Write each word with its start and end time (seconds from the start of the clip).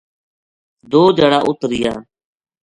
دو 0.91 1.01
دھیاڑا 1.17 1.39
اُت 1.47 1.59
رہیا 1.69 1.93